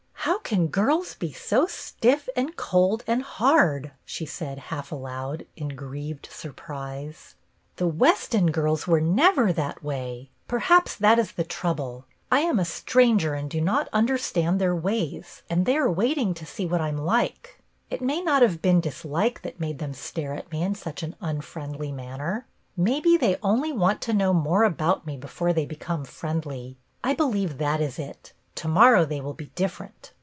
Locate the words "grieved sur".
5.69-6.51